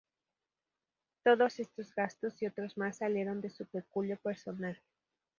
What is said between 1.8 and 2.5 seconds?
gastos y